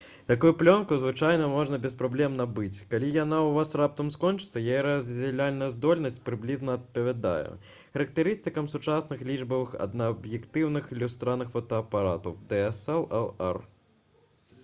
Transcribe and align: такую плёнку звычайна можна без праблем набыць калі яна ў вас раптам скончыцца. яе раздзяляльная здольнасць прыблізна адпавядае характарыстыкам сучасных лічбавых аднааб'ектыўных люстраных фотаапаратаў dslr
такую 0.29 0.53
плёнку 0.59 0.95
звычайна 1.01 1.45
можна 1.49 1.77
без 1.81 1.93
праблем 1.97 2.33
набыць 2.39 2.79
калі 2.93 3.09
яна 3.17 3.41
ў 3.41 3.51
вас 3.57 3.75
раптам 3.81 4.09
скончыцца. 4.15 4.63
яе 4.69 4.79
раздзяляльная 4.87 5.67
здольнасць 5.75 6.17
прыблізна 6.31 6.79
адпавядае 6.79 7.53
характарыстыкам 7.93 8.71
сучасных 8.73 9.21
лічбавых 9.31 9.77
аднааб'ектыўных 9.87 10.89
люстраных 11.03 11.53
фотаапаратаў 11.59 12.41
dslr 12.57 13.55